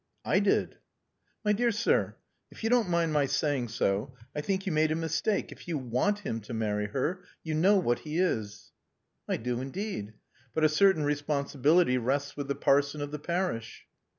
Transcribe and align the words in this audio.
"I 0.25 0.39
did." 0.39 0.77
"My 1.45 1.53
dear 1.53 1.71
sir, 1.71 2.15
if 2.49 2.63
you 2.63 2.71
don't 2.71 2.89
mind 2.89 3.13
my 3.13 3.27
saying 3.27 3.67
so, 3.67 4.15
I 4.35 4.41
think 4.41 4.65
you 4.65 4.71
made 4.71 4.91
a 4.91 4.95
mistake 4.95 5.51
if 5.51 5.67
you 5.67 5.77
want 5.77 6.21
him 6.25 6.39
to 6.41 6.55
marry 6.55 6.87
her. 6.87 7.23
You 7.43 7.53
know 7.53 7.77
what 7.77 7.99
he 7.99 8.17
is." 8.17 8.71
"I 9.29 9.37
do 9.37 9.61
indeed. 9.61 10.13
But 10.55 10.63
a 10.63 10.69
certain 10.69 11.03
responsibility 11.03 11.99
rests 11.99 12.35
with 12.35 12.47
the 12.47 12.55
parson 12.55 12.99
of 12.99 13.11
the 13.11 13.19
parish." 13.19 13.85